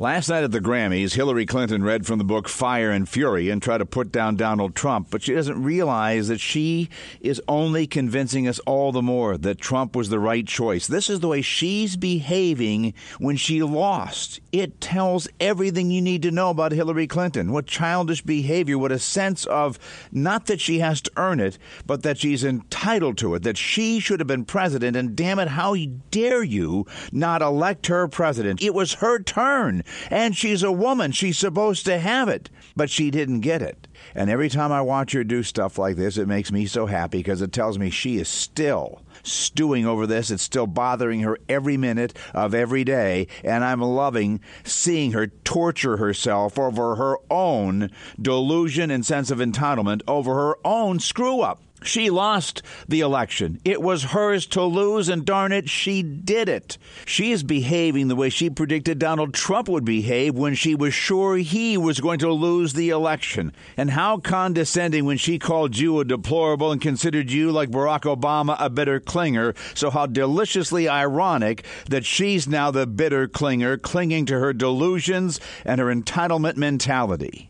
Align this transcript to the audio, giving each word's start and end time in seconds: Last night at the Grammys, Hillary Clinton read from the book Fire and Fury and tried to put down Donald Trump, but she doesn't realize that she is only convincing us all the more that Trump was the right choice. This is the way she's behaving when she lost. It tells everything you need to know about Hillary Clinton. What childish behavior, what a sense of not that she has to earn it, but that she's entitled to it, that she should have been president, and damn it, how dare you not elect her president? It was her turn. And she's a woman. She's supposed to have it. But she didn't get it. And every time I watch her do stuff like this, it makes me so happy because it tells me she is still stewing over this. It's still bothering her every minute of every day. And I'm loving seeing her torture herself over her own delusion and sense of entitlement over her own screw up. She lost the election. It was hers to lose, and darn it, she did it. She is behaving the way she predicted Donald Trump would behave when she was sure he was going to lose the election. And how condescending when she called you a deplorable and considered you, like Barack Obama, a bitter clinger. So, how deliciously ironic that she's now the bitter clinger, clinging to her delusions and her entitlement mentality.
Last 0.00 0.30
night 0.30 0.44
at 0.44 0.50
the 0.50 0.62
Grammys, 0.62 1.12
Hillary 1.12 1.44
Clinton 1.44 1.84
read 1.84 2.06
from 2.06 2.16
the 2.16 2.24
book 2.24 2.48
Fire 2.48 2.90
and 2.90 3.06
Fury 3.06 3.50
and 3.50 3.60
tried 3.60 3.78
to 3.78 3.84
put 3.84 4.10
down 4.10 4.34
Donald 4.34 4.74
Trump, 4.74 5.08
but 5.10 5.20
she 5.20 5.34
doesn't 5.34 5.62
realize 5.62 6.28
that 6.28 6.40
she 6.40 6.88
is 7.20 7.42
only 7.46 7.86
convincing 7.86 8.48
us 8.48 8.58
all 8.60 8.92
the 8.92 9.02
more 9.02 9.36
that 9.36 9.60
Trump 9.60 9.94
was 9.94 10.08
the 10.08 10.18
right 10.18 10.46
choice. 10.46 10.86
This 10.86 11.10
is 11.10 11.20
the 11.20 11.28
way 11.28 11.42
she's 11.42 11.98
behaving 11.98 12.94
when 13.18 13.36
she 13.36 13.62
lost. 13.62 14.40
It 14.52 14.80
tells 14.80 15.28
everything 15.38 15.90
you 15.90 16.00
need 16.00 16.22
to 16.22 16.30
know 16.30 16.48
about 16.48 16.72
Hillary 16.72 17.06
Clinton. 17.06 17.52
What 17.52 17.66
childish 17.66 18.22
behavior, 18.22 18.78
what 18.78 18.92
a 18.92 18.98
sense 18.98 19.44
of 19.44 19.78
not 20.10 20.46
that 20.46 20.62
she 20.62 20.78
has 20.78 21.02
to 21.02 21.12
earn 21.18 21.40
it, 21.40 21.58
but 21.84 22.04
that 22.04 22.16
she's 22.16 22.42
entitled 22.42 23.18
to 23.18 23.34
it, 23.34 23.42
that 23.42 23.58
she 23.58 24.00
should 24.00 24.20
have 24.20 24.26
been 24.26 24.46
president, 24.46 24.96
and 24.96 25.14
damn 25.14 25.38
it, 25.38 25.48
how 25.48 25.76
dare 26.10 26.42
you 26.42 26.86
not 27.12 27.42
elect 27.42 27.88
her 27.88 28.08
president? 28.08 28.62
It 28.62 28.72
was 28.72 28.94
her 28.94 29.18
turn. 29.18 29.82
And 30.10 30.36
she's 30.36 30.62
a 30.62 30.72
woman. 30.72 31.12
She's 31.12 31.38
supposed 31.38 31.84
to 31.86 31.98
have 31.98 32.28
it. 32.28 32.50
But 32.76 32.90
she 32.90 33.10
didn't 33.10 33.40
get 33.40 33.62
it. 33.62 33.88
And 34.14 34.30
every 34.30 34.48
time 34.48 34.72
I 34.72 34.80
watch 34.80 35.12
her 35.12 35.24
do 35.24 35.42
stuff 35.42 35.78
like 35.78 35.96
this, 35.96 36.16
it 36.16 36.28
makes 36.28 36.50
me 36.50 36.66
so 36.66 36.86
happy 36.86 37.18
because 37.18 37.42
it 37.42 37.52
tells 37.52 37.78
me 37.78 37.90
she 37.90 38.16
is 38.16 38.28
still 38.28 39.02
stewing 39.22 39.86
over 39.86 40.06
this. 40.06 40.30
It's 40.30 40.42
still 40.42 40.66
bothering 40.66 41.20
her 41.20 41.38
every 41.48 41.76
minute 41.76 42.16
of 42.32 42.54
every 42.54 42.84
day. 42.84 43.26
And 43.44 43.64
I'm 43.64 43.80
loving 43.80 44.40
seeing 44.64 45.12
her 45.12 45.26
torture 45.26 45.96
herself 45.98 46.58
over 46.58 46.96
her 46.96 47.16
own 47.30 47.90
delusion 48.20 48.90
and 48.90 49.04
sense 49.04 49.30
of 49.30 49.38
entitlement 49.38 50.02
over 50.08 50.34
her 50.34 50.56
own 50.64 51.00
screw 51.00 51.40
up. 51.40 51.62
She 51.82 52.10
lost 52.10 52.62
the 52.88 53.00
election. 53.00 53.58
It 53.64 53.80
was 53.80 54.04
hers 54.04 54.46
to 54.48 54.62
lose, 54.62 55.08
and 55.08 55.24
darn 55.24 55.52
it, 55.52 55.68
she 55.68 56.02
did 56.02 56.48
it. 56.48 56.78
She 57.06 57.32
is 57.32 57.42
behaving 57.42 58.08
the 58.08 58.16
way 58.16 58.28
she 58.28 58.50
predicted 58.50 58.98
Donald 58.98 59.34
Trump 59.34 59.68
would 59.68 59.84
behave 59.84 60.34
when 60.34 60.54
she 60.54 60.74
was 60.74 60.92
sure 60.92 61.36
he 61.36 61.76
was 61.76 62.00
going 62.00 62.18
to 62.20 62.32
lose 62.32 62.72
the 62.72 62.90
election. 62.90 63.52
And 63.76 63.90
how 63.90 64.18
condescending 64.18 65.04
when 65.04 65.18
she 65.18 65.38
called 65.38 65.76
you 65.76 66.00
a 66.00 66.04
deplorable 66.04 66.72
and 66.72 66.80
considered 66.80 67.30
you, 67.30 67.50
like 67.50 67.70
Barack 67.70 68.02
Obama, 68.02 68.56
a 68.58 68.70
bitter 68.70 69.00
clinger. 69.00 69.56
So, 69.76 69.90
how 69.90 70.06
deliciously 70.06 70.88
ironic 70.88 71.64
that 71.88 72.04
she's 72.04 72.46
now 72.46 72.70
the 72.70 72.86
bitter 72.86 73.28
clinger, 73.28 73.80
clinging 73.80 74.26
to 74.26 74.38
her 74.38 74.52
delusions 74.52 75.40
and 75.64 75.80
her 75.80 75.86
entitlement 75.86 76.56
mentality. 76.56 77.49